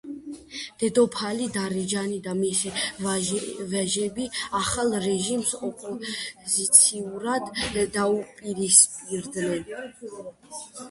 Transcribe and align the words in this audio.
დედოფალი 0.83 1.43
დარეჯანი 1.57 2.15
და 2.27 2.31
მისი 2.37 2.71
ვაჟები 3.73 4.25
ახალ 4.61 4.89
რეჟიმს 5.05 5.51
ოპოზიციურად 5.71 7.45
დაუპირისპირდნენ. 7.99 9.61